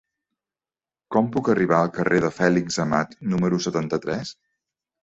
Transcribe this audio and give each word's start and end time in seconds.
Com 1.15 1.29
puc 1.35 1.51
arribar 1.55 1.83
al 1.83 1.93
carrer 1.99 2.23
de 2.27 2.33
Fèlix 2.41 2.81
Amat 2.87 3.17
número 3.35 3.65
setanta-tres? 3.69 4.39